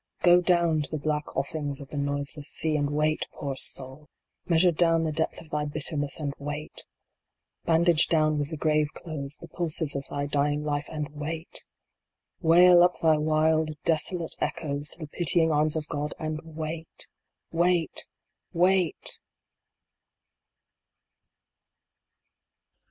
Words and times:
Go 0.23 0.41
down 0.41 0.81
to 0.81 0.89
the 0.89 0.97
black 0.97 1.35
offings 1.37 1.79
of 1.79 1.89
the 1.89 1.97
Noiseless 1.97 2.49
Sea, 2.49 2.75
and 2.75 2.89
wait, 2.89 3.27
poor 3.35 3.55
Soul! 3.55 4.09
Measure 4.47 4.71
down 4.71 5.03
the 5.03 5.11
depth 5.11 5.39
of 5.39 5.51
thy 5.51 5.63
bitterness 5.63 6.19
and 6.19 6.33
wait! 6.39 6.85
Bandage 7.65 8.07
down 8.07 8.39
with 8.39 8.49
the 8.49 8.57
grave 8.57 8.87
clothes 8.95 9.37
the 9.37 9.47
pulses 9.47 9.95
of 9.95 10.03
thy 10.09 10.25
dying 10.25 10.63
life 10.63 10.87
and 10.89 11.07
wait! 11.09 11.65
Wail 12.41 12.81
up 12.81 12.99
thy 12.99 13.19
wild, 13.19 13.77
desolate 13.83 14.35
echoes 14.39 14.89
to 14.89 14.97
the 15.01 15.07
pitying 15.07 15.51
arms 15.51 15.75
of 15.75 15.87
God 15.87 16.15
and 16.17 16.39
wait! 16.41 17.05
Wait, 17.51 18.07
wait 18.53 19.19